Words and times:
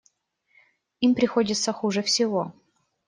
Им 1.01 1.13
приходится 1.13 1.71
хуже 1.73 2.01
всего. 2.01 2.53